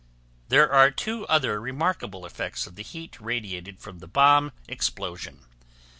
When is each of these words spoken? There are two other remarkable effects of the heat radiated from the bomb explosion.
There 0.49 0.67
are 0.71 0.89
two 0.89 1.27
other 1.27 1.61
remarkable 1.61 2.25
effects 2.25 2.65
of 2.65 2.73
the 2.73 2.81
heat 2.81 3.19
radiated 3.21 3.79
from 3.79 3.99
the 3.99 4.07
bomb 4.07 4.51
explosion. 4.67 5.45